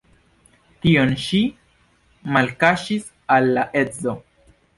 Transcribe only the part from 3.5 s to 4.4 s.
la edzo.